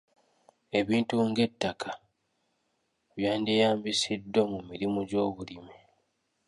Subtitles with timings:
[0.79, 1.91] Ebintu ng'ettaka
[3.15, 5.75] byandyeyambisiddwa mu mirimu gy'obulimi.